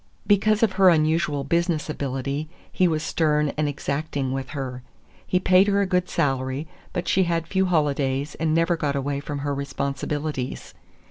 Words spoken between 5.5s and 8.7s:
her a good salary, but she had few holidays and